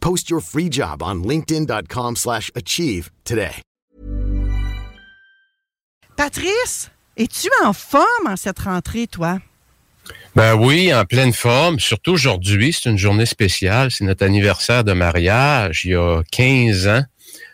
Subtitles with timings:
[0.00, 3.62] Post your free job on linkedin.com/achieve slash achieve today.
[6.16, 9.38] Patrice, es-tu en forme en cette rentrée, toi?
[10.36, 11.80] Ben oui, en pleine forme.
[11.80, 13.90] Surtout aujourd'hui, c'est une journée spéciale.
[13.90, 17.02] C'est notre anniversaire de mariage il y a 15 ans.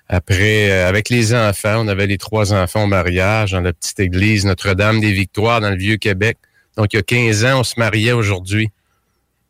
[0.09, 3.99] Après, euh, avec les enfants, on avait les trois enfants au mariage dans la petite
[4.01, 6.39] église Notre-Dame des Victoires dans le Vieux-Québec.
[6.77, 8.71] Donc, il y a 15 ans, on se mariait aujourd'hui.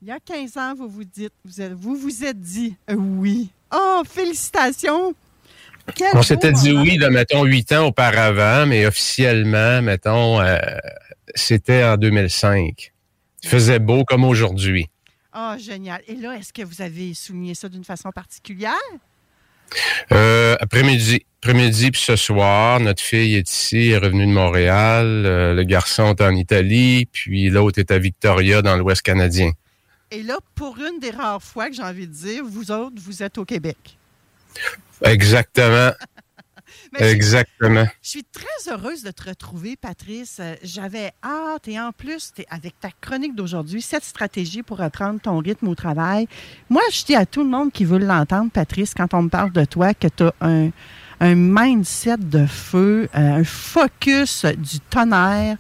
[0.07, 2.95] Il y a 15 ans, vous vous dites, vous êtes- vous, vous êtes dit euh,
[2.95, 3.51] oui.
[3.75, 5.17] Oh, félicitations!
[5.97, 6.83] Quel On s'était dit moment.
[6.83, 10.59] oui, là, mettons, huit ans auparavant, mais officiellement, mettons, euh,
[11.35, 12.93] c'était en 2005.
[13.43, 14.87] Il faisait beau comme aujourd'hui.
[15.33, 16.01] Ah, génial.
[16.07, 18.75] Et là, est-ce que vous avez souligné ça d'une façon particulière?
[20.13, 25.25] Euh, après-midi, après-midi, puis ce soir, notre fille est ici, est revenue de Montréal.
[25.27, 29.51] euh, le garçon est en Italie, puis l'autre est à Victoria, dans l'Ouest canadien.
[30.11, 33.23] Et là, pour une des rares fois que j'ai envie de dire, vous autres, vous
[33.23, 33.99] êtes au Québec.
[35.03, 35.91] Exactement,
[36.99, 37.87] exactement.
[38.03, 40.41] Je suis très heureuse de te retrouver, Patrice.
[40.63, 45.69] J'avais hâte et en plus, avec ta chronique d'aujourd'hui, cette stratégie pour reprendre ton rythme
[45.69, 46.29] au travail.
[46.71, 49.53] Moi, je dis à tout le monde qui veut l'entendre, Patrice, quand on me parle
[49.53, 50.71] de toi, que tu as un,
[51.21, 55.57] un mindset de feu, euh, un focus du tonnerre.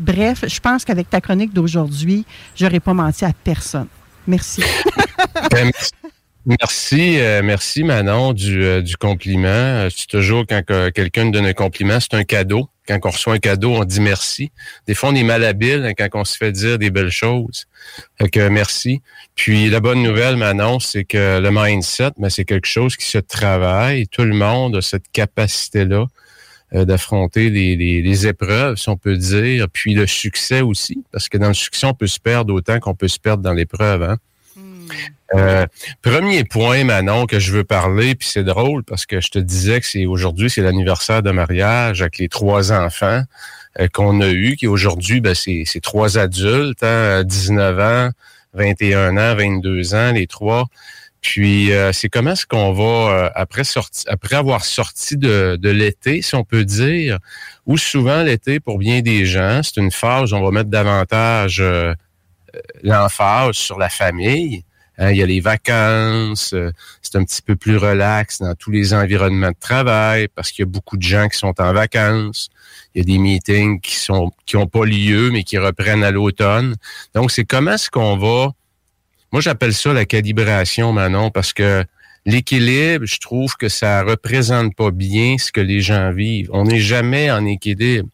[0.00, 2.24] Bref, je pense qu'avec ta chronique d'aujourd'hui,
[2.56, 3.86] j'aurais pas menti à personne.
[4.26, 4.62] Merci.
[5.50, 5.70] Ben,
[6.46, 7.18] merci.
[7.18, 9.48] Euh, merci Manon du, euh, compliment.
[9.48, 12.68] Euh, C'est toujours quand que quelqu'un nous donne un compliment, c'est un cadeau.
[12.88, 14.50] Quand on reçoit un cadeau, on dit merci.
[14.86, 17.66] Des fois, on est malhabile hein, quand on se fait dire des belles choses.
[18.18, 19.02] Fait que merci.
[19.34, 23.18] Puis la bonne nouvelle, Manon, c'est que le mindset, ben, c'est quelque chose qui se
[23.18, 24.08] travaille.
[24.08, 26.06] Tout le monde a cette capacité-là euh,
[26.72, 31.36] d'affronter les, les, les épreuves, si on peut dire, puis le succès aussi, parce que
[31.36, 34.02] dans le succès, on peut se perdre autant qu'on peut se perdre dans l'épreuve.
[34.02, 34.18] Hein?
[35.34, 35.66] Euh,
[36.02, 39.80] premier point, Manon, que je veux parler, puis c'est drôle parce que je te disais
[39.80, 43.22] que c'est aujourd'hui, c'est l'anniversaire de mariage avec les trois enfants
[43.78, 48.10] euh, qu'on a eus, qui aujourd'hui, ben, c'est c'est trois adultes, hein, 19 ans,
[48.54, 50.66] 21 ans, 22 ans, les trois.
[51.20, 55.70] Puis euh, c'est comment est-ce qu'on va, euh, après, sorti, après avoir sorti de, de
[55.70, 57.18] l'été, si on peut dire,
[57.66, 61.60] ou souvent l'été, pour bien des gens, c'est une phase où on va mettre davantage
[61.60, 61.94] euh,
[62.82, 64.64] l'emphase sur la famille.
[65.00, 68.70] Hein, il y a les vacances, euh, c'est un petit peu plus relax dans tous
[68.70, 72.50] les environnements de travail parce qu'il y a beaucoup de gens qui sont en vacances.
[72.94, 76.10] Il y a des meetings qui sont qui ont pas lieu mais qui reprennent à
[76.10, 76.74] l'automne.
[77.14, 78.52] Donc c'est comment est-ce qu'on va
[79.32, 81.84] Moi j'appelle ça la calibration Manon parce que
[82.26, 86.50] l'équilibre, je trouve que ça représente pas bien ce que les gens vivent.
[86.52, 88.08] On n'est jamais en équilibre.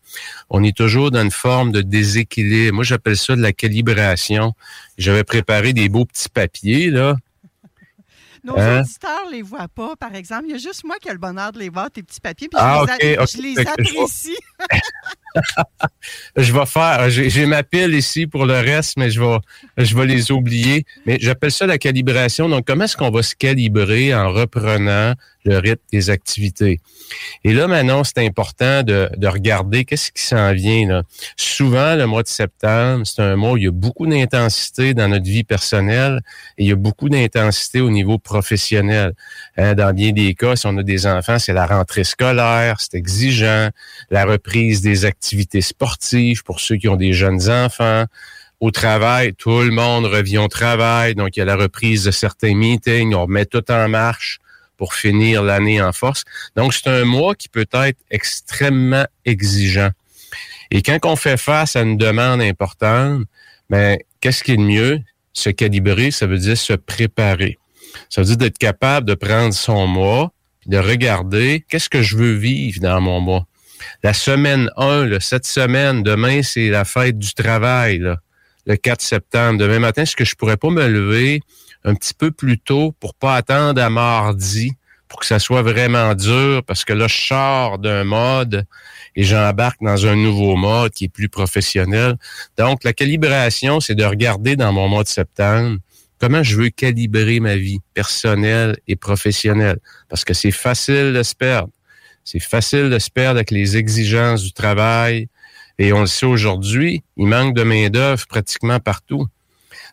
[0.50, 2.74] On est toujours dans une forme de déséquilibre.
[2.74, 4.52] Moi j'appelle ça de la calibration.
[4.98, 7.16] J'avais préparé des beaux petits papiers, là.
[8.44, 8.82] Nos Hein?
[8.82, 10.44] auditeurs les voient pas, par exemple.
[10.46, 12.46] Il y a juste moi qui ai le bonheur de les voir, tes petits papiers,
[12.48, 13.36] puis Ah, je les, a- ok, ok.
[13.36, 14.36] je les apprécie.
[16.36, 19.38] Je vais faire, j'ai ma pile ici pour le reste, mais je vais,
[19.78, 20.84] je vais les oublier.
[21.06, 22.48] Mais j'appelle ça la calibration.
[22.48, 25.14] Donc, comment est-ce qu'on va se calibrer en reprenant
[25.46, 26.80] le rythme des activités?
[27.44, 30.88] Et là, maintenant, c'est important de, de regarder qu'est-ce qui s'en vient.
[30.88, 31.02] Là.
[31.36, 35.08] Souvent, le mois de septembre, c'est un mois où il y a beaucoup d'intensité dans
[35.08, 36.20] notre vie personnelle
[36.58, 39.12] et il y a beaucoup d'intensité au niveau professionnel.
[39.56, 42.94] Hein, dans bien des cas, si on a des enfants, c'est la rentrée scolaire, c'est
[42.94, 43.70] exigeant,
[44.10, 48.04] la reprise des activités sportives pour ceux qui ont des jeunes enfants.
[48.58, 52.10] Au travail, tout le monde revient au travail, donc il y a la reprise de
[52.10, 54.40] certains meetings, on remet tout en marche
[54.76, 56.24] pour finir l'année en force.
[56.56, 59.90] Donc, c'est un mois qui peut être extrêmement exigeant.
[60.70, 63.22] Et quand on fait face à une demande importante,
[63.70, 65.00] ben, qu'est-ce qui est de mieux?
[65.32, 67.58] Se calibrer, ça veut dire se préparer.
[68.08, 70.32] Ça veut dire d'être capable de prendre son mois,
[70.66, 73.46] de regarder qu'est-ce que je veux vivre dans mon mois.
[74.02, 78.02] La semaine 1, cette semaine, demain, c'est la fête du travail,
[78.66, 79.58] le 4 septembre.
[79.58, 81.40] Demain matin, est-ce que je pourrais pas me lever
[81.86, 84.72] un petit peu plus tôt pour pas attendre à mardi
[85.08, 88.66] pour que ça soit vraiment dur parce que là, je sors d'un mode
[89.14, 92.16] et j'embarque dans un nouveau mode qui est plus professionnel.
[92.58, 95.78] Donc, la calibration, c'est de regarder dans mon mois de septembre
[96.18, 99.78] comment je veux calibrer ma vie personnelle et professionnelle.
[100.08, 101.70] Parce que c'est facile de se perdre.
[102.24, 105.28] C'est facile de se perdre avec les exigences du travail.
[105.78, 109.26] Et on le sait aujourd'hui, il manque de main-d'œuvre pratiquement partout.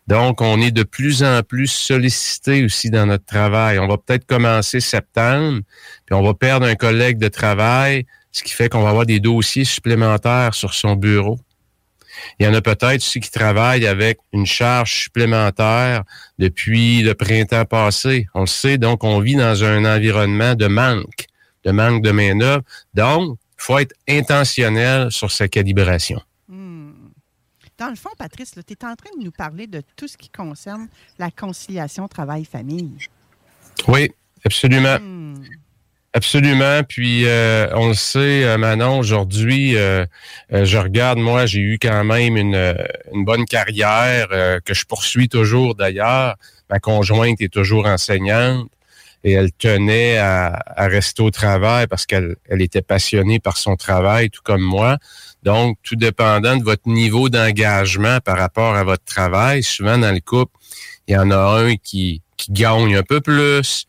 [0.07, 3.79] Donc, on est de plus en plus sollicité aussi dans notre travail.
[3.79, 5.61] On va peut-être commencer septembre,
[6.05, 9.19] puis on va perdre un collègue de travail, ce qui fait qu'on va avoir des
[9.19, 11.39] dossiers supplémentaires sur son bureau.
[12.39, 16.03] Il y en a peut-être ceux qui travaillent avec une charge supplémentaire
[16.38, 18.27] depuis le printemps passé.
[18.33, 21.27] On le sait, donc on vit dans un environnement de manque,
[21.63, 22.63] de manque de main-d'œuvre.
[22.94, 26.21] Donc, il faut être intentionnel sur sa calibration.
[27.77, 30.29] Dans le fond, Patrice, tu es en train de nous parler de tout ce qui
[30.29, 30.87] concerne
[31.19, 32.97] la conciliation travail-famille.
[33.87, 34.11] Oui,
[34.45, 34.99] absolument.
[34.99, 35.43] Hmm.
[36.15, 36.83] Absolument.
[36.87, 40.05] Puis euh, on le sait, euh, Manon, aujourd'hui, euh,
[40.51, 42.77] je regarde, moi, j'ai eu quand même une,
[43.11, 44.27] une bonne carrière
[44.63, 46.35] que je poursuis toujours d'ailleurs.
[46.69, 48.69] Ma conjointe est toujours enseignante
[49.23, 53.75] et elle tenait à, à rester au travail parce qu'elle elle était passionnée par son
[53.75, 54.97] travail, tout comme moi.
[55.44, 60.22] Donc, tout dépendant de votre niveau d'engagement par rapport à votre travail, souvent dans le
[60.22, 60.56] couple,
[61.07, 63.86] il y en a un qui, qui gagne un peu plus,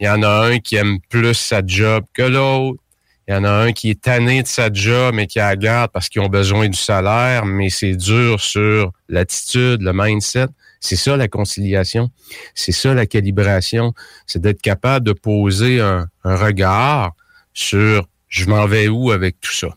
[0.00, 2.80] il y en a un qui aime plus sa job que l'autre.
[3.26, 5.90] Il y en a un qui est tanné de sa job, mais qui la garde
[5.92, 10.46] parce qu'ils ont besoin du salaire, mais c'est dur sur l'attitude, le mindset.
[10.80, 12.10] C'est ça la conciliation.
[12.54, 13.92] C'est ça la calibration.
[14.26, 17.12] C'est d'être capable de poser un, regard
[17.52, 19.68] sur je m'en vais où avec tout ça.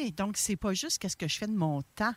[0.00, 0.14] OK.
[0.16, 2.14] Donc, c'est pas juste qu'est-ce que je fais de mon temps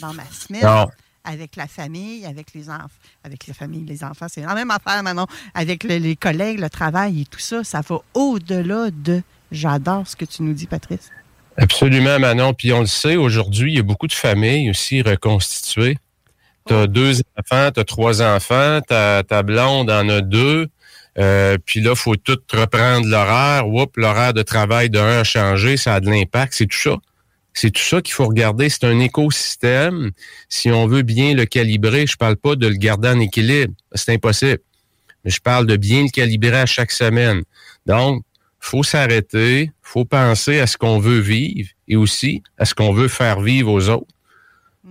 [0.00, 0.86] dans ma semaine
[1.24, 2.88] avec la famille, avec les enfants,
[3.22, 7.22] avec la famille, les enfants, c'est la même affaire maintenant, avec les collègues, le travail
[7.22, 9.22] et tout ça, ça va au-delà de
[9.52, 11.10] j'adore ce que tu nous dis, Patrice.
[11.56, 12.54] Absolument, Manon.
[12.54, 15.98] Puis on le sait, aujourd'hui, il y a beaucoup de familles aussi reconstituées.
[16.66, 20.68] Tu as deux enfants, tu as trois enfants, ta, ta blonde en a deux.
[21.18, 23.68] Euh, puis là, il faut tout reprendre l'horaire.
[23.68, 26.54] Oups, l'horaire de travail d'un a changé, ça a de l'impact.
[26.54, 26.96] C'est tout ça.
[27.54, 28.68] C'est tout ça qu'il faut regarder.
[28.68, 30.10] C'est un écosystème.
[30.48, 33.74] Si on veut bien le calibrer, je parle pas de le garder en équilibre.
[33.94, 34.60] C'est impossible.
[35.24, 37.42] Mais je parle de bien le calibrer à chaque semaine.
[37.86, 38.24] Donc,
[38.58, 43.08] faut s'arrêter, faut penser à ce qu'on veut vivre et aussi à ce qu'on veut
[43.08, 44.06] faire vivre aux autres.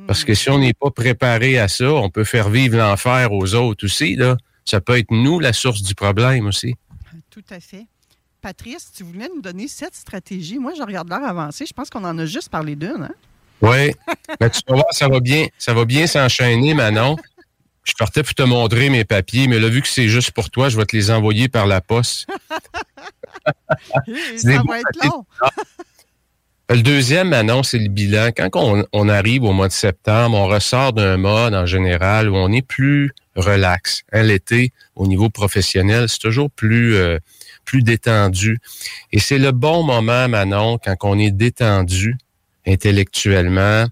[0.08, 3.56] Parce que si on n'est pas préparé à ça, on peut faire vivre l'enfer aux
[3.56, 4.16] autres aussi.
[4.16, 4.38] Là.
[4.66, 6.76] Ça peut être nous la source du problème aussi.
[7.30, 7.86] Tout à fait.
[8.42, 10.58] Patrice, tu voulais nous donner cette stratégie.
[10.58, 11.66] Moi, je regarde l'heure avancée.
[11.66, 13.04] Je pense qu'on en a juste parlé d'une.
[13.04, 13.14] Hein?
[13.62, 13.94] Oui.
[14.40, 17.18] Mais tu vas voir, ça va bien, ça va bien s'enchaîner, Manon.
[17.84, 20.70] Je partais pour te montrer mes papiers, mais là, vu que c'est juste pour toi,
[20.70, 22.28] je vais te les envoyer par la poste.
[24.38, 25.26] ça va être long.
[26.70, 28.30] Le deuxième, Manon, c'est le bilan.
[28.36, 32.52] Quand on, arrive au mois de septembre, on ressort d'un mode en général où on
[32.52, 34.04] est plus relax.
[34.14, 37.20] Hein, L'été, au niveau professionnel, c'est toujours plus euh,
[37.72, 38.60] plus détendu.
[39.14, 42.18] Et c'est le bon moment, Manon, quand on est détendu
[42.68, 43.86] intellectuellement,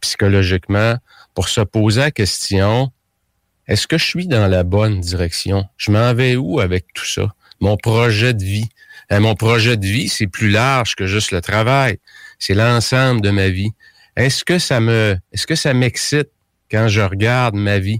[0.00, 0.98] psychologiquement,
[1.34, 2.92] pour se poser la question,
[3.66, 5.64] est-ce que je suis dans la bonne direction?
[5.76, 7.34] Je m'en vais où avec tout ça?
[7.58, 8.68] Mon projet de vie.
[9.10, 11.98] Hein, mon projet de vie, c'est plus large que juste le travail.
[12.38, 13.72] C'est l'ensemble de ma vie.
[14.14, 16.30] Est-ce que ça me, est-ce que ça m'excite
[16.70, 17.98] quand je regarde ma vie?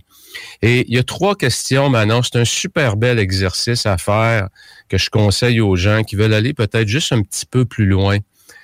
[0.62, 2.23] Et il y a trois questions, Manon.
[2.23, 4.49] C'est un super bel exercice à faire
[4.88, 8.19] que je conseille aux gens qui veulent aller peut-être juste un petit peu plus loin.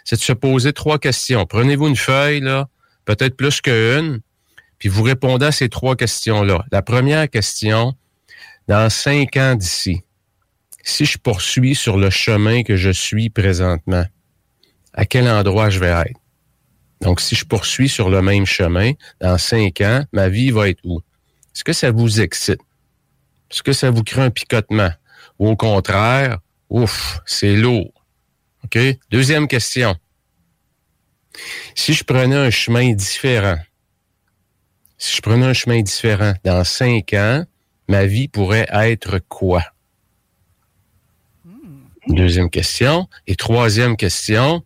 [0.05, 1.47] C'est de se poser trois questions.
[1.47, 2.69] Prenez-vous une feuille, là,
[3.05, 4.21] peut-être plus qu'une,
[4.79, 6.65] puis vous répondez à ces trois questions-là.
[6.73, 7.95] La première question,
[8.69, 10.03] dans cinq ans d'ici,
[10.83, 14.05] si je poursuis sur le chemin que je suis présentement,
[14.95, 16.21] à quel endroit je vais être?
[17.01, 20.81] Donc, si je poursuis sur le même chemin, dans cinq ans, ma vie va être
[20.85, 21.01] où?
[21.55, 22.61] Est-ce que ça vous excite?
[23.51, 24.91] Est-ce que ça vous crée un picotement?
[25.39, 26.39] Ou au contraire,
[26.69, 27.93] ouf, c'est lourd.
[28.65, 28.79] OK?
[29.11, 29.97] Deuxième question.
[31.75, 33.59] Si je prenais un chemin différent,
[34.99, 37.45] si je prenais un chemin différent, dans cinq ans,
[37.89, 39.65] ma vie pourrait être quoi?
[42.07, 43.09] Deuxième question.
[43.27, 44.63] Et troisième question,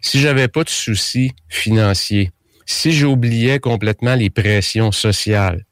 [0.00, 2.30] si j'avais pas de soucis financiers,
[2.66, 5.64] si j'oubliais complètement les pressions sociales,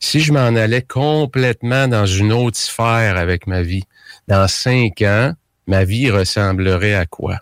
[0.00, 3.84] si je m'en allais complètement dans une autre sphère avec ma vie,
[4.28, 5.32] dans cinq ans,
[5.66, 7.38] ma vie ressemblerait à quoi?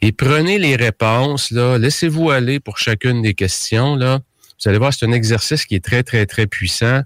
[0.00, 4.20] Et prenez les réponses, là, laissez-vous aller pour chacune des questions, là.
[4.60, 7.02] Vous allez voir, c'est un exercice qui est très, très, très puissant.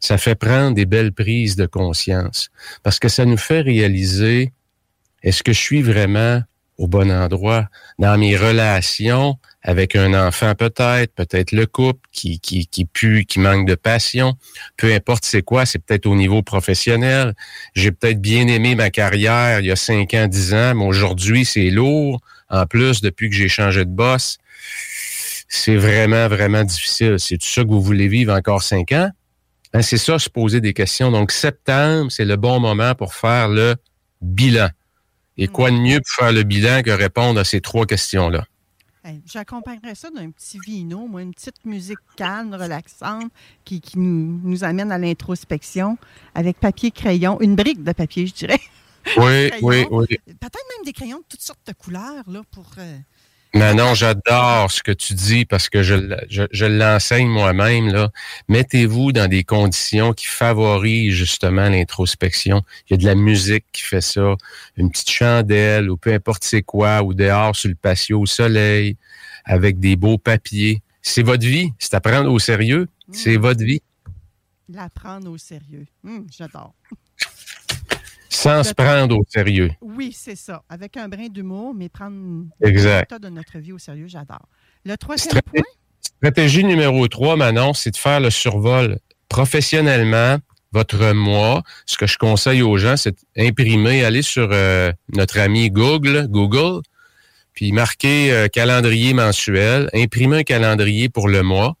[0.00, 2.48] Ça fait prendre des belles prises de conscience
[2.82, 4.52] parce que ça nous fait réaliser
[5.22, 6.42] est-ce que je suis vraiment
[6.78, 7.68] au bon endroit
[7.98, 13.40] dans mes relations avec un enfant peut-être, peut-être le couple qui, qui, qui pue, qui
[13.40, 14.34] manque de passion,
[14.76, 17.34] peu importe c'est quoi, c'est peut-être au niveau professionnel.
[17.74, 21.46] J'ai peut-être bien aimé ma carrière il y a 5 ans, 10 ans, mais aujourd'hui
[21.46, 22.20] c'est lourd.
[22.50, 24.36] En plus, depuis que j'ai changé de boss,
[25.48, 27.16] c'est vraiment, vraiment difficile.
[27.18, 29.10] C'est tout ça que vous voulez vivre encore cinq ans?
[29.72, 31.10] Ben, c'est ça, se poser des questions.
[31.10, 33.76] Donc, septembre, c'est le bon moment pour faire le
[34.20, 34.68] bilan.
[35.36, 38.46] Et quoi de mieux pour faire le bilan que répondre à ces trois questions-là?
[39.26, 43.30] J'accompagnerais ça d'un petit vino, moi, une petite musique calme, relaxante,
[43.64, 45.98] qui, nous, nous, amène à l'introspection
[46.34, 48.60] avec papier-crayon, une brique de papier, je dirais.
[49.18, 50.06] Oui, oui, oui.
[50.26, 52.70] Peut-être même des crayons de toutes sortes de couleurs, là, pour.
[52.78, 52.98] Euh,
[53.54, 55.94] non, j'adore ce que tu dis parce que je,
[56.28, 57.88] je, l'enseigne moi-même.
[57.88, 58.10] Là.
[58.48, 62.62] Mettez-vous dans des conditions qui favorisent justement l'introspection.
[62.88, 64.34] Il y a de la musique qui fait ça,
[64.76, 68.96] une petite chandelle ou peu importe c'est quoi, ou dehors sur le patio au soleil,
[69.44, 70.82] avec des beaux papiers.
[71.02, 72.88] C'est votre vie, c'est à prendre au sérieux.
[73.12, 73.40] C'est mmh.
[73.40, 73.82] votre vie.
[74.68, 75.86] La prendre au sérieux.
[76.02, 76.74] Mmh, j'adore.
[78.34, 79.70] Sans se prendre au sérieux.
[79.80, 80.62] Oui, c'est ça.
[80.68, 83.14] Avec un brin d'humour, mais prendre exact.
[83.20, 84.48] de notre vie au sérieux, j'adore.
[84.84, 85.62] Le troisième point?
[86.00, 88.98] Stratégie numéro trois, Manon, c'est de faire le survol
[89.28, 90.38] professionnellement.
[90.72, 95.70] Votre mois, ce que je conseille aux gens, c'est d'imprimer, aller sur euh, notre ami
[95.70, 96.82] Google, Google,
[97.52, 101.76] puis marquer euh, calendrier mensuel, imprimer un calendrier pour le mois,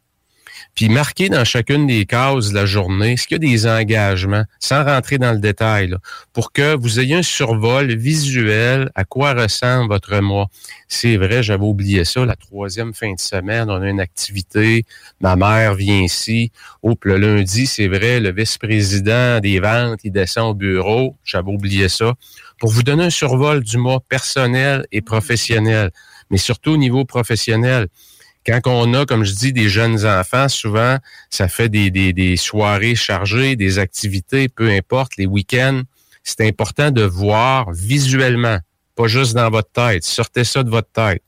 [0.74, 4.44] puis marquer dans chacune des cases de la journée, est-ce qu'il y a des engagements,
[4.58, 5.94] sans rentrer dans le détail,
[6.32, 10.48] pour que vous ayez un survol visuel à quoi ressemble votre mois?
[10.88, 14.84] C'est vrai, j'avais oublié ça, la troisième fin de semaine, on a une activité,
[15.20, 16.50] ma mère vient ici.
[16.82, 21.88] Oh, le lundi, c'est vrai, le vice-président des ventes, il descend au bureau, j'avais oublié
[21.88, 22.14] ça,
[22.58, 25.90] pour vous donner un survol du mois personnel et professionnel,
[26.30, 27.88] mais surtout au niveau professionnel.
[28.46, 30.98] Quand on a, comme je dis, des jeunes enfants, souvent,
[31.30, 35.82] ça fait des, des, soirées chargées, des activités, peu importe, les week-ends.
[36.22, 38.58] C'est important de voir visuellement,
[38.96, 40.04] pas juste dans votre tête.
[40.04, 41.22] Sortez ça de votre tête.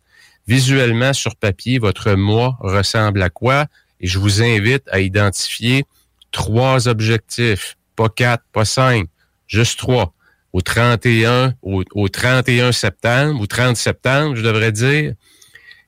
[0.47, 3.67] Visuellement, sur papier, votre mois ressemble à quoi?
[4.01, 5.85] Et je vous invite à identifier
[6.33, 7.77] trois objectifs.
[7.97, 9.09] Pas quatre, pas cinq,
[9.47, 10.13] juste trois.
[10.53, 15.15] Au 31, au, au 31 septembre, ou 30 septembre, je devrais dire,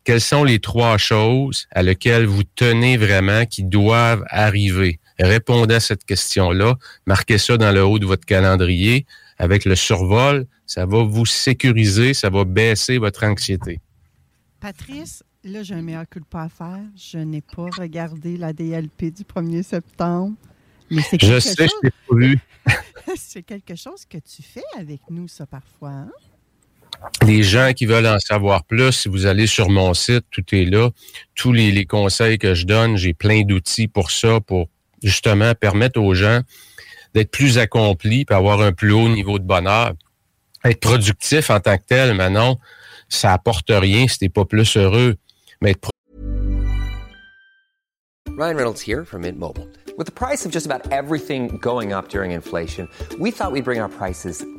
[0.09, 5.01] quelles sont les trois choses à lesquelles vous tenez vraiment qui doivent arriver?
[5.19, 6.77] Répondez à cette question-là.
[7.05, 9.05] Marquez ça dans le haut de votre calendrier.
[9.37, 13.83] Avec le survol, ça va vous sécuriser, ça va baisser votre anxiété.
[14.61, 16.81] Patrice, là, j'ai un meilleur pas à faire.
[16.97, 20.35] Je n'ai pas regardé la DLP du 1er septembre.
[20.91, 21.81] Mais c'est je sais, chose...
[21.85, 22.39] je pas vu.
[23.15, 25.91] c'est quelque chose que tu fais avec nous, ça, parfois.
[25.91, 26.13] Hein?
[27.27, 30.65] Les gens qui veulent en savoir plus, si vous allez sur mon site, tout est
[30.65, 30.91] là.
[31.35, 34.69] Tous les, conseils que je donne, j'ai plein d'outils pour ça, pour
[35.03, 36.41] justement permettre aux gens
[37.15, 39.95] d'être plus accomplis, et avoir un plus haut niveau de bonheur.
[40.65, 42.59] Être productif en tant que tel, maintenant,
[43.09, 45.17] ça apporte rien si t'es pas plus heureux.
[45.63, 45.75] Mais
[48.37, 49.39] Ryan Reynolds here from Mint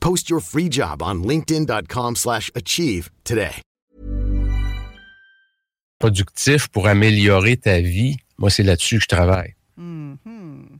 [0.00, 3.62] Post your free job on linkedin.com/achieve today.
[5.98, 8.16] Productif pour améliorer ta vie.
[8.38, 9.54] Moi, c'est là-dessus que je travaille.
[9.76, 10.78] Mm -hmm.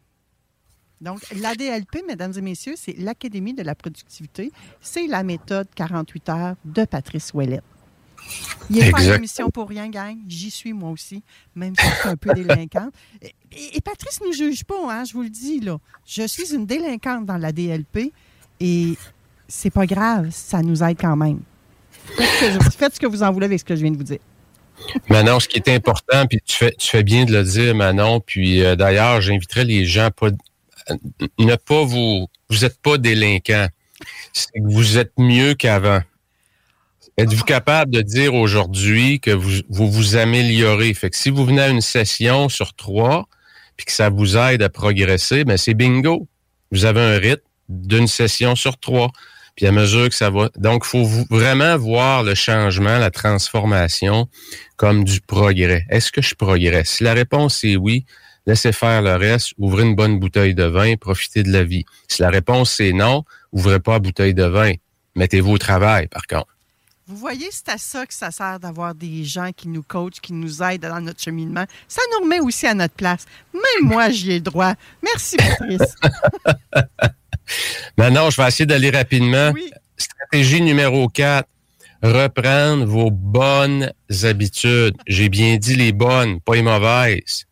[1.00, 4.50] Donc, l'ADLP, mesdames et messieurs, c'est l'Académie de la productivité.
[4.80, 7.60] C'est la méthode 48 heures de Patrice Ouellet.
[8.70, 10.16] Il n'est pas en mission pour rien, gang.
[10.28, 11.22] J'y suis moi aussi,
[11.54, 12.92] même si je suis un peu délinquante.
[13.22, 15.60] Et, Patrice ne nous juge pas, hein, je vous le dis.
[15.60, 15.78] là.
[16.04, 18.12] Je suis une délinquante dans la DLP
[18.60, 18.94] et
[19.48, 21.40] c'est pas grave, ça nous aide quand même.
[22.78, 24.18] Faites ce, que vous en voulez avec ce que je viens de vous dire.
[25.10, 28.20] Manon, ce qui est important, puis tu fais, tu fais bien de le dire, Manon,
[28.20, 30.28] puis euh, d'ailleurs, j'inviterai les gens pas
[31.38, 33.66] ne pas vous vous êtes pas délinquant.
[34.32, 36.00] C'est que vous êtes mieux qu'avant.
[37.16, 40.94] Êtes-vous capable de dire aujourd'hui que vous, vous, améliorez?
[40.94, 43.28] Fait que si vous venez à une session sur trois,
[43.76, 46.28] puis que ça vous aide à progresser, ben c'est bingo.
[46.70, 49.10] Vous avez un rythme d'une session sur trois.
[49.56, 50.50] Puis à mesure que ça va.
[50.56, 54.28] Donc, il faut vraiment voir le changement, la transformation
[54.76, 55.84] comme du progrès.
[55.90, 56.90] Est-ce que je progresse?
[56.90, 58.04] Si la réponse est oui,
[58.46, 61.84] laissez faire le reste, ouvrez une bonne bouteille de vin, profitez de la vie.
[62.06, 64.74] Si la réponse est non, ouvrez pas la bouteille de vin.
[65.16, 66.54] Mettez-vous au travail, par contre.
[67.08, 70.34] Vous voyez, c'est à ça que ça sert d'avoir des gens qui nous coachent, qui
[70.34, 71.64] nous aident dans notre cheminement.
[71.88, 73.24] Ça nous remet aussi à notre place.
[73.54, 74.74] Même moi, j'y ai le droit.
[75.02, 75.94] Merci, Patrice.
[77.96, 79.52] Maintenant, je vais essayer d'aller rapidement.
[79.96, 81.48] Stratégie numéro 4.
[82.02, 84.94] Reprendre vos bonnes habitudes.
[85.06, 87.48] J'ai bien dit les bonnes, pas les mauvaises.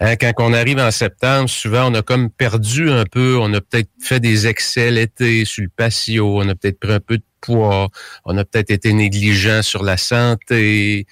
[0.00, 3.38] Hein, quand on arrive en septembre, souvent, on a comme perdu un peu.
[3.40, 6.40] On a peut-être fait des excès l'été sur le patio.
[6.40, 7.88] On a peut-être pris un peu de poids.
[8.24, 11.06] On a peut-être été négligent sur la santé,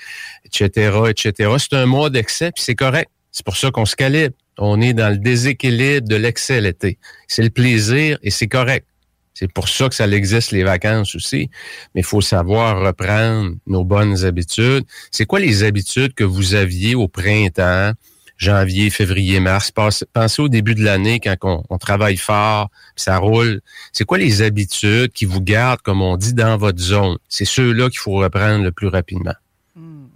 [0.44, 1.50] etc., etc.
[1.58, 3.10] C'est un mois d'excès, puis c'est correct.
[3.30, 4.34] C'est pour ça qu'on se calibre.
[4.64, 6.96] On est dans le déséquilibre de l'excès l'été.
[7.26, 8.86] C'est le plaisir et c'est correct.
[9.34, 11.50] C'est pour ça que ça existe les vacances aussi.
[11.96, 14.84] Mais il faut savoir reprendre nos bonnes habitudes.
[15.10, 17.90] C'est quoi les habitudes que vous aviez au printemps,
[18.36, 19.72] janvier, février, mars?
[19.72, 23.62] Pensez au début de l'année quand on, travaille fort, ça roule.
[23.92, 27.16] C'est quoi les habitudes qui vous gardent, comme on dit, dans votre zone?
[27.28, 29.34] C'est ceux-là qu'il faut reprendre le plus rapidement.
[29.74, 30.06] Hmm.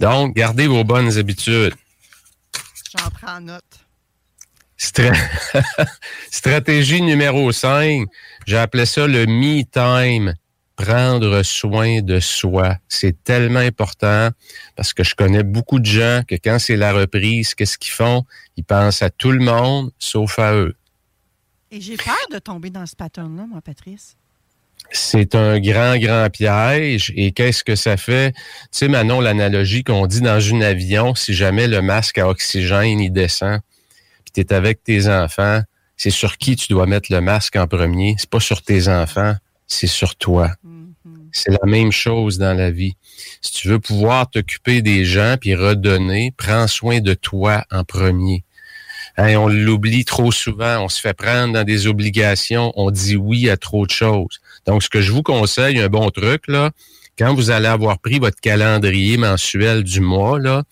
[0.00, 1.74] Donc, gardez vos bonnes habitudes.
[2.98, 3.88] J'en prends note.
[6.30, 8.06] Stratégie numéro 5,
[8.46, 10.34] j'ai appelé ça le me time
[10.76, 12.76] prendre soin de soi.
[12.88, 14.30] C'est tellement important
[14.76, 18.24] parce que je connais beaucoup de gens que quand c'est la reprise, qu'est-ce qu'ils font?
[18.56, 20.76] Ils pensent à tout le monde sauf à eux.
[21.70, 24.16] Et j'ai peur de tomber dans ce pattern-là, moi, Patrice.
[24.90, 27.12] C'est un grand, grand piège.
[27.16, 28.32] Et qu'est-ce que ça fait?
[28.32, 28.40] Tu
[28.72, 33.12] sais, Manon, l'analogie qu'on dit dans un avion, si jamais le masque à oxygène, il
[33.12, 33.60] descend,
[34.24, 35.62] puis tu es avec tes enfants,
[35.96, 38.14] c'est sur qui tu dois mettre le masque en premier?
[38.18, 39.34] C'est pas sur tes enfants,
[39.66, 40.52] c'est sur toi.
[40.64, 41.28] Mm-hmm.
[41.32, 42.96] C'est la même chose dans la vie.
[43.42, 48.44] Si tu veux pouvoir t'occuper des gens puis redonner, prends soin de toi en premier.
[49.18, 53.56] On l'oublie trop souvent, on se fait prendre dans des obligations, on dit oui à
[53.56, 54.40] trop de choses.
[54.66, 56.70] Donc, ce que je vous conseille, un bon truc, là,
[57.18, 60.62] quand vous allez avoir pris votre calendrier mensuel du mois, là,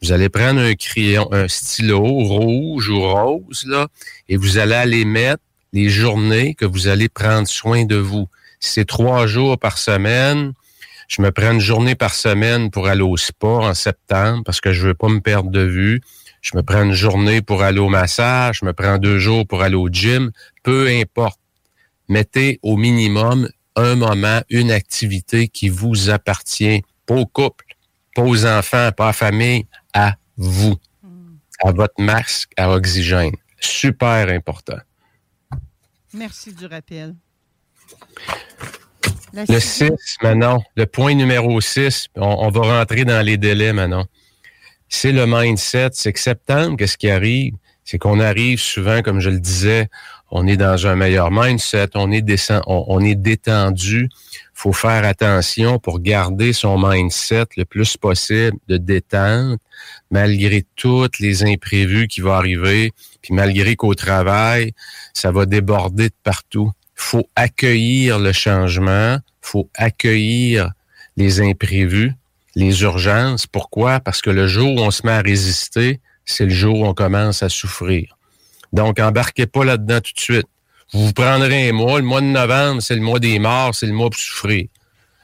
[0.00, 3.88] vous allez prendre un crayon, un stylo rouge ou rose, là,
[4.30, 5.42] et vous allez aller mettre
[5.74, 8.26] les journées que vous allez prendre soin de vous.
[8.58, 10.54] C'est trois jours par semaine,
[11.08, 14.72] je me prends une journée par semaine pour aller au sport en septembre parce que
[14.72, 16.00] je veux pas me perdre de vue.
[16.42, 19.62] Je me prends une journée pour aller au massage, je me prends deux jours pour
[19.62, 20.32] aller au gym,
[20.64, 21.38] peu importe.
[22.08, 27.64] Mettez au minimum un moment, une activité qui vous appartient, pas au couple,
[28.14, 30.74] pas aux enfants, pas à la famille, à vous,
[31.60, 33.36] à votre masque à oxygène.
[33.60, 34.78] Super important.
[36.12, 37.14] Merci du rappel.
[39.32, 44.06] le 6, maintenant, le point numéro 6, on, va rentrer dans les délais maintenant.
[44.94, 45.90] C'est le mindset.
[45.92, 47.54] C'est que septembre, qu'est-ce qui arrive?
[47.82, 49.88] C'est qu'on arrive souvent, comme je le disais,
[50.30, 54.08] on est dans un meilleur mindset, on est, descend, on, est détendu.
[54.54, 59.60] faut faire attention pour garder son mindset le plus possible de détente,
[60.10, 64.72] malgré toutes les imprévus qui vont arriver, puis malgré qu'au travail,
[65.14, 66.70] ça va déborder de partout
[67.02, 70.70] faut accueillir le changement, faut accueillir
[71.16, 72.14] les imprévus,
[72.54, 73.46] les urgences.
[73.46, 74.00] Pourquoi?
[74.00, 76.94] Parce que le jour où on se met à résister, c'est le jour où on
[76.94, 78.16] commence à souffrir.
[78.72, 80.46] Donc, embarquez pas là-dedans tout de suite.
[80.92, 81.98] Vous vous prendrez un mois.
[81.98, 84.66] Le mois de novembre, c'est le mois des morts, c'est le mois pour souffrir.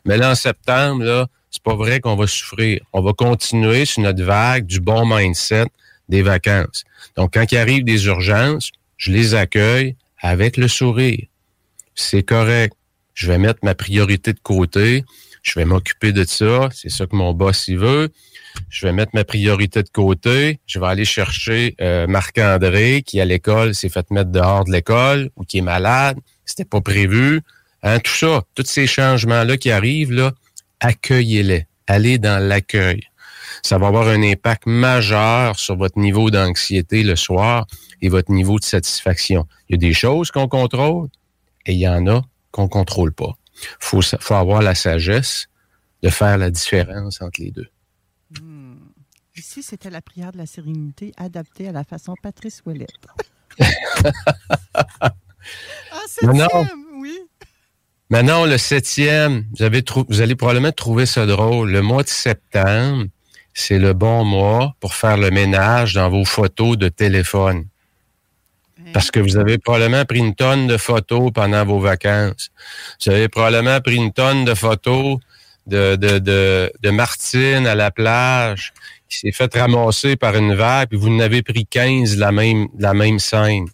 [0.04, 2.80] Mais là, en septembre, là, c'est pas vrai qu'on va souffrir.
[2.92, 5.66] On va continuer sur notre vague du bon mindset
[6.08, 6.84] des vacances.
[7.16, 11.28] Donc, quand il arrive des urgences, je les accueille avec le sourire
[11.98, 12.74] c'est correct.
[13.14, 15.04] Je vais mettre ma priorité de côté.
[15.48, 16.68] Je vais m'occuper de ça.
[16.74, 18.10] C'est ça que mon boss y veut.
[18.68, 20.60] Je vais mettre ma priorité de côté.
[20.66, 25.30] Je vais aller chercher euh, Marc-André qui, à l'école, s'est fait mettre dehors de l'école
[25.36, 26.18] ou qui est malade.
[26.44, 27.40] C'était pas prévu.
[27.82, 30.32] Hein, tout ça, tous ces changements-là qui arrivent, là,
[30.80, 31.66] accueillez-les.
[31.86, 33.04] Allez dans l'accueil.
[33.62, 37.66] Ça va avoir un impact majeur sur votre niveau d'anxiété le soir
[38.02, 39.46] et votre niveau de satisfaction.
[39.68, 41.08] Il y a des choses qu'on contrôle
[41.64, 43.34] et il y en a qu'on contrôle pas.
[43.78, 45.48] Faut, faut avoir la sagesse
[46.02, 47.68] de faire la différence entre les deux.
[48.40, 48.76] Hmm.
[49.36, 52.90] Ici, c'était la prière de la sérénité adaptée à la façon Patrice Ouellette.
[55.00, 55.12] ah,
[56.06, 56.48] septième,
[57.00, 57.16] oui.
[58.10, 61.70] Maintenant, le septième, vous, avez vous allez probablement trouver ça drôle.
[61.70, 63.06] Le mois de septembre,
[63.54, 67.66] c'est le bon mois pour faire le ménage dans vos photos de téléphone.
[68.92, 72.50] Parce que vous avez probablement pris une tonne de photos pendant vos vacances.
[73.04, 75.18] Vous avez probablement pris une tonne de photos
[75.66, 78.72] de, de, de, de Martine à la plage
[79.08, 82.32] qui s'est fait ramasser par une vague, puis vous en avez pris 15 de la
[82.32, 83.66] même, la même scène.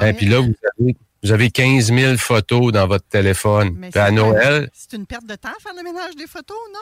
[0.00, 3.88] Et hein, puis là, vous avez, vous avez 15 000 photos dans votre téléphone.
[3.90, 4.68] Puis à Noël...
[4.72, 6.80] C'est une perte de temps faire le ménage des photos, non?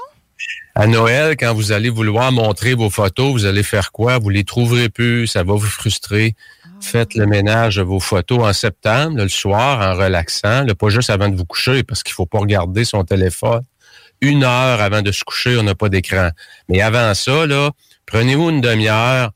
[0.75, 4.19] À Noël, quand vous allez vouloir montrer vos photos, vous allez faire quoi?
[4.19, 6.35] Vous les trouverez plus, ça va vous frustrer.
[6.65, 6.69] Ah.
[6.81, 11.29] Faites le ménage de vos photos en septembre, le soir, en relaxant, pas juste avant
[11.29, 13.63] de vous coucher, parce qu'il faut pas regarder son téléphone
[14.23, 16.31] une heure avant de se coucher, on n'a pas d'écran.
[16.69, 17.71] Mais avant ça, là,
[18.07, 19.33] prenez-vous une demi-heure,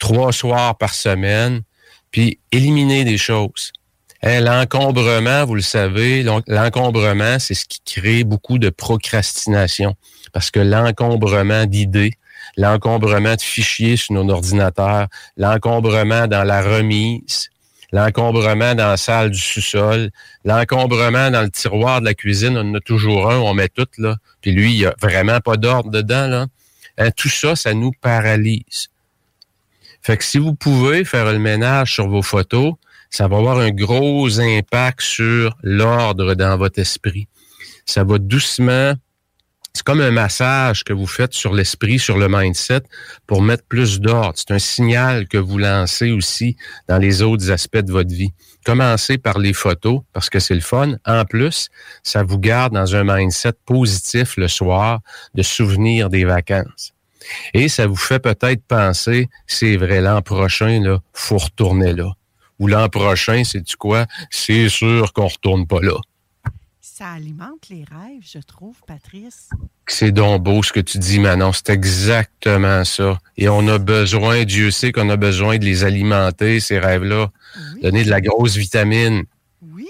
[0.00, 1.62] trois soirs par semaine,
[2.10, 3.72] puis éliminez des choses.
[4.22, 9.94] Hein, l'encombrement, vous le savez, l'encombrement, c'est ce qui crée beaucoup de procrastination.
[10.32, 12.12] Parce que l'encombrement d'idées,
[12.56, 17.50] l'encombrement de fichiers sur nos ordinateurs, l'encombrement dans la remise,
[17.92, 20.10] l'encombrement dans la salle du sous-sol,
[20.44, 23.86] l'encombrement dans le tiroir de la cuisine, on en a toujours un, on met tout
[23.98, 24.16] là.
[24.40, 26.46] Puis lui, il n'y a vraiment pas d'ordre dedans là.
[26.98, 28.88] Hein, tout ça, ça nous paralyse.
[30.02, 32.74] Fait que si vous pouvez faire le ménage sur vos photos,
[33.10, 37.28] ça va avoir un gros impact sur l'ordre dans votre esprit.
[37.86, 38.94] Ça va doucement
[39.78, 42.80] c'est comme un massage que vous faites sur l'esprit, sur le mindset,
[43.28, 44.32] pour mettre plus d'ordre.
[44.34, 46.56] C'est un signal que vous lancez aussi
[46.88, 48.32] dans les autres aspects de votre vie.
[48.64, 50.96] Commencez par les photos, parce que c'est le fun.
[51.06, 51.68] En plus,
[52.02, 54.98] ça vous garde dans un mindset positif le soir,
[55.36, 56.92] de souvenir des vacances.
[57.54, 62.10] Et ça vous fait peut-être penser, c'est vrai, l'an prochain, là, faut retourner là.
[62.58, 64.06] Ou l'an prochain, c'est du quoi?
[64.28, 66.00] C'est sûr qu'on retourne pas là
[66.98, 69.50] ça alimente les rêves, je trouve, Patrice.
[69.86, 71.52] C'est donc beau ce que tu dis, Manon.
[71.52, 73.20] C'est exactement ça.
[73.36, 77.30] Et on a besoin, Dieu sait qu'on a besoin de les alimenter, ces rêves-là.
[77.80, 79.22] Donner de la grosse vitamine.
[79.62, 79.86] Oui.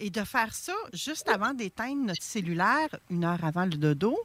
[0.00, 4.18] Et de faire ça juste avant d'éteindre notre cellulaire, une heure avant le dodo,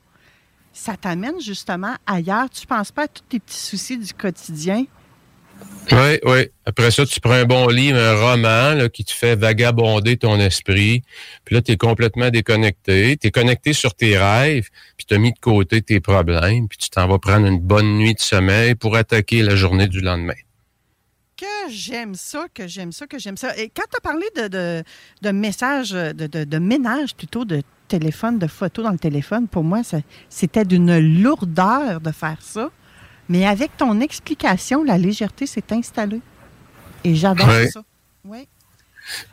[0.74, 2.50] ça t'amène justement ailleurs.
[2.50, 4.84] Tu ne penses pas à tous tes petits soucis du quotidien?
[5.92, 6.50] Oui, oui.
[6.66, 11.04] Après ça, tu prends un bon livre, un roman qui te fait vagabonder ton esprit.
[11.44, 13.18] Puis là, tu es complètement déconnecté.
[13.18, 16.78] Tu es connecté sur tes rêves, puis tu as mis de côté tes problèmes, puis
[16.78, 20.34] tu t'en vas prendre une bonne nuit de sommeil pour attaquer la journée du lendemain.
[21.38, 23.56] Que j'aime ça, que j'aime ça, que j'aime ça.
[23.58, 24.84] Et quand tu as parlé de, de,
[25.22, 29.82] de message, de, de, ménage plutôt, de téléphone, de photos dans le téléphone, pour moi,
[30.30, 32.72] c'était d'une lourdeur de faire ça.
[33.30, 36.22] Mais avec ton explication, la légèreté s'est installée.
[37.04, 37.84] Et j'adore ça.
[38.24, 38.48] Oui.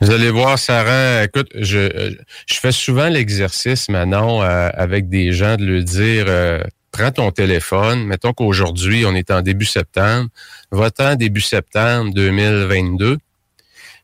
[0.01, 5.55] Vous allez voir, Sarah, écoute, je, je fais souvent l'exercice maintenant euh, avec des gens
[5.55, 10.29] de leur dire euh, prends ton téléphone, mettons qu'aujourd'hui, on est en début septembre,
[10.71, 13.17] va-t'en début septembre 2022,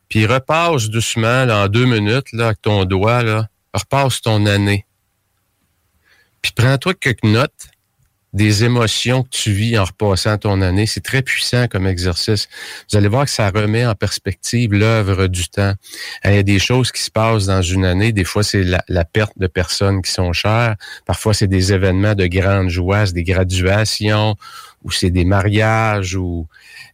[0.08, 4.84] puis repasse doucement là, en deux minutes là, avec ton doigt, là, repasse ton année.
[6.42, 7.68] Puis prends-toi quelques notes
[8.32, 10.86] des émotions que tu vis en repassant ton année.
[10.86, 12.48] C'est très puissant comme exercice.
[12.90, 15.74] Vous allez voir que ça remet en perspective l'œuvre du temps.
[16.24, 18.12] Il y a des choses qui se passent dans une année.
[18.12, 20.76] Des fois, c'est la, perte de personnes qui sont chères.
[21.06, 24.36] Parfois, c'est des événements de grande joie, des graduations,
[24.84, 26.46] ou c'est des mariages, ou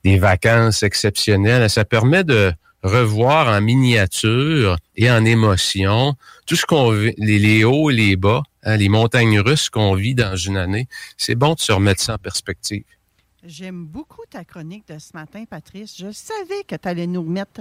[0.05, 1.69] des vacances exceptionnelles.
[1.69, 6.15] Ça permet de revoir en miniature et en émotion
[6.47, 10.17] tout ce qu'on vit, les hauts et les bas Hein, les montagnes russes qu'on vit
[10.17, 12.83] dans une année, c'est bon de se remettre ça en perspective.
[13.45, 15.97] J'aime beaucoup ta chronique de ce matin, Patrice.
[15.97, 17.61] Je savais que tu allais nous remettre.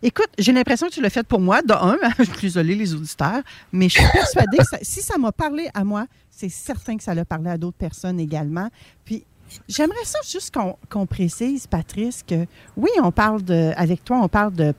[0.00, 1.98] Écoute, j'ai l'impression que tu l'as fait pour moi, de un.
[2.18, 5.84] je suis désolée, les auditeurs, mais je suis persuadée que si ça m'a parlé à
[5.84, 8.70] moi, c'est certain que ça l'a parlé à d'autres personnes également.
[9.04, 9.24] Puis,
[9.68, 10.54] j'aimerais ça juste
[10.88, 12.46] qu'on précise, Patrice, que
[12.78, 14.72] oui, on parle de, avec toi, on parle de,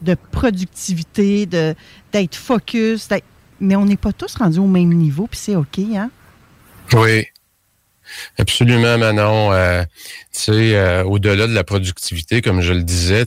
[0.00, 3.26] de productivité, d'être focus, d'être
[3.60, 6.10] mais on n'est pas tous rendus au même niveau, puis c'est OK, hein?
[6.94, 7.26] Oui.
[8.38, 9.52] Absolument, Manon.
[9.52, 9.84] Euh,
[10.48, 13.26] euh, au-delà de la productivité, comme je le disais,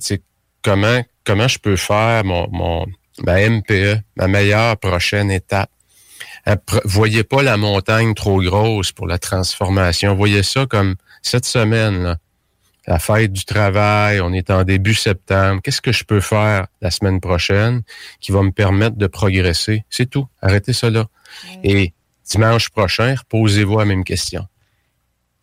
[0.64, 2.86] comment, comment je peux faire mon, mon
[3.24, 5.70] ma MPE, ma meilleure prochaine étape?
[6.86, 10.16] voyez pas la montagne trop grosse pour la transformation.
[10.16, 12.18] Voyez ça comme cette semaine, là,
[12.88, 15.62] la fête du travail, on est en début septembre.
[15.64, 17.84] Qu'est-ce que je peux faire la semaine prochaine
[18.20, 19.86] qui va me permettre de progresser?
[19.90, 20.28] C'est tout.
[20.42, 21.08] Arrêtez ça là.
[21.64, 21.94] Et
[22.26, 24.48] dimanche prochain, reposez-vous la même question.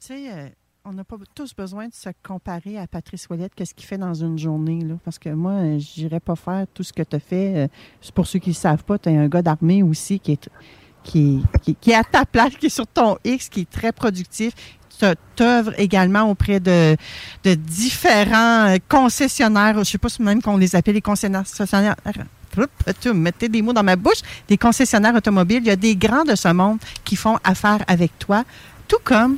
[0.01, 0.49] Tu sais, euh,
[0.85, 4.15] on n'a pas tous besoin de se comparer à Patrice Ouellette, qu'est-ce qu'il fait dans
[4.15, 4.81] une journée.
[4.81, 7.57] Là, parce que moi, je n'irais pas faire tout ce que tu as fait.
[7.57, 7.69] Euh,
[8.15, 10.49] pour ceux qui ne savent pas, tu es un gars d'armée aussi qui est,
[11.09, 11.43] qui,
[11.87, 14.53] est à ta place, qui est sur ton X, qui est très productif,
[14.99, 16.97] tu œuvres également auprès de,
[17.45, 21.45] différents euh, concessionnaires, je ne sais pas si même qu'on les appelle les concessionnaires.
[23.15, 24.21] Mettez des mots dans ma bouche.
[24.49, 25.61] Des concessionnaires automobiles.
[25.63, 28.43] Il y a des grands de ce monde qui font affaire avec toi.
[28.89, 29.37] Tout comme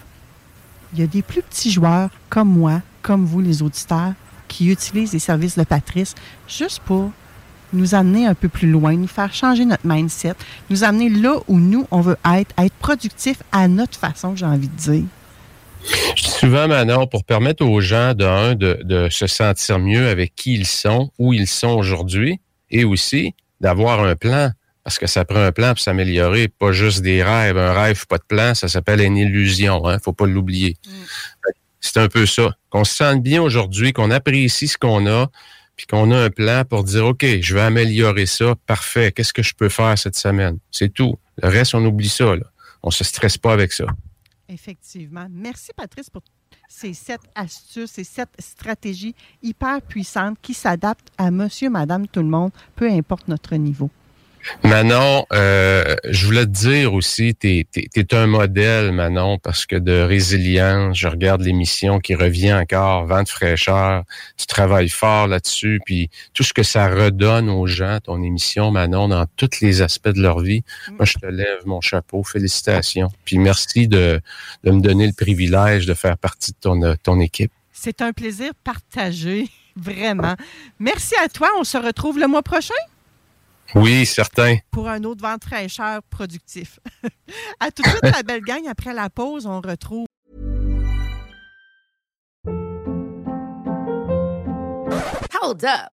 [0.95, 4.15] il y a des plus petits joueurs comme moi, comme vous, les auditeurs,
[4.49, 6.15] qui utilisent les services de Patrice
[6.49, 7.11] juste pour
[7.73, 10.35] nous amener un peu plus loin, nous faire changer notre mindset,
[10.69, 14.69] nous amener là où nous, on veut être, être productif à notre façon, j'ai envie
[14.69, 15.05] de dire.
[16.17, 20.35] Je dis souvent, Manon, pour permettre aux gens, d'un, de, de se sentir mieux avec
[20.35, 24.51] qui ils sont, où ils sont aujourd'hui, et aussi d'avoir un plan.
[24.85, 27.59] Parce que ça prend un plan pour s'améliorer, pas juste des rêves.
[27.59, 29.87] Un rêve, pas de plan, ça s'appelle une illusion.
[29.87, 29.99] Hein?
[30.03, 30.77] Faut pas l'oublier.
[30.87, 30.91] Mm.
[31.81, 32.51] C'est un peu ça.
[32.71, 35.29] Qu'on se sente bien aujourd'hui, qu'on apprécie ce qu'on a,
[35.81, 38.55] puis qu'on a un plan pour dire, OK, je vais améliorer ça.
[38.67, 39.13] Parfait.
[39.13, 40.59] Qu'est-ce que je peux faire cette semaine?
[40.71, 41.19] C'est tout.
[41.43, 42.35] Le reste, on oublie ça.
[42.83, 43.87] On se stresse pas avec ça.
[44.47, 45.27] Effectivement.
[45.31, 46.21] Merci, Patrice, pour
[46.69, 52.29] ces sept astuces, ces sept stratégies hyper puissantes qui s'adaptent à monsieur, madame, tout le
[52.29, 53.89] monde, peu importe notre niveau.
[54.65, 60.01] Manon, euh, je voulais te dire aussi, tu es, un modèle, Manon, parce que de
[60.01, 64.05] résilience, je regarde l'émission qui revient encore, vent de fraîcheur,
[64.37, 69.09] tu travailles fort là-dessus, puis tout ce que ça redonne aux gens, ton émission, Manon,
[69.09, 73.11] dans tous les aspects de leur vie, moi, je te lève mon chapeau, félicitations.
[73.25, 74.21] Puis merci de,
[74.65, 77.53] me donner le privilège de faire partie de ton, ton équipe.
[77.73, 80.37] C'est un plaisir partagé, vraiment.
[80.79, 82.75] Merci à toi, on se retrouve le mois prochain?
[83.75, 84.57] Oui, certain.
[84.71, 86.81] Pour un autre vent fraîcheur productif.
[87.61, 88.67] à tout de suite, la belle gang.
[88.69, 90.07] Après la pause, on retrouve.
[95.43, 96.00] Hold up.